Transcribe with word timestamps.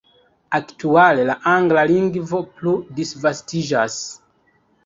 Aktuale 0.59 1.25
la 1.27 1.35
angla 1.51 1.83
lingvo 1.91 2.41
plu 2.57 2.75
disvastiĝas. 3.01 4.01